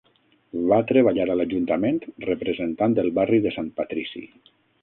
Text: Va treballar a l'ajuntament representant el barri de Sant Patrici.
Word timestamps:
Va 0.71 0.79
treballar 0.91 1.27
a 1.33 1.35
l'ajuntament 1.41 2.01
representant 2.31 2.99
el 3.07 3.13
barri 3.19 3.45
de 3.45 3.55
Sant 3.59 3.73
Patrici. 3.83 4.27